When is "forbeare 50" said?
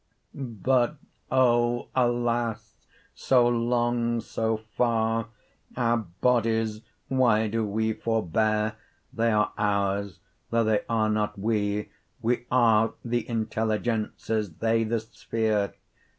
7.93-8.81